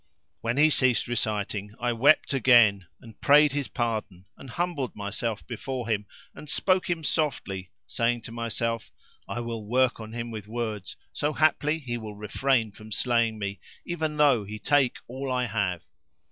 [0.01, 5.45] "[FN#348] When he ceased reciting I wept again and prayed his pardon and humbled myself
[5.45, 8.91] before him and spoke him softly, saying to myself,
[9.27, 13.59] "I will work on him with words; so haply he will refrain from slaying me,
[13.85, 15.83] even though he take all I have."